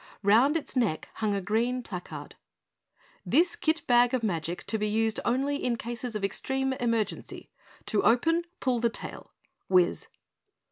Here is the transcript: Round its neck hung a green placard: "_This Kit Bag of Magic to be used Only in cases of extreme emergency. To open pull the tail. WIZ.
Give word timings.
Round 0.23 0.57
its 0.57 0.75
neck 0.75 1.09
hung 1.17 1.35
a 1.35 1.41
green 1.41 1.83
placard: 1.83 2.33
"_This 3.23 3.55
Kit 3.55 3.85
Bag 3.85 4.15
of 4.15 4.23
Magic 4.23 4.63
to 4.63 4.79
be 4.79 4.87
used 4.87 5.19
Only 5.23 5.63
in 5.63 5.75
cases 5.75 6.15
of 6.15 6.25
extreme 6.25 6.73
emergency. 6.73 7.51
To 7.85 8.01
open 8.01 8.45
pull 8.59 8.79
the 8.79 8.89
tail. 8.89 9.29
WIZ. 9.69 10.07